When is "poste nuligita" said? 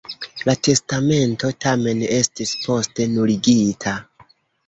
2.63-3.93